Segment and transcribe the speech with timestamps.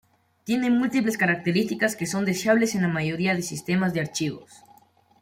[0.45, 4.49] Tiene múltiples características que son deseables en la mayoría de sistemas de archivos.